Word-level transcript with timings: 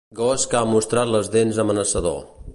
Gos 0.19 0.45
que 0.53 0.57
ha 0.61 0.69
mostrat 0.71 1.13
les 1.17 1.31
dents 1.37 1.61
amenaçador. 1.67 2.21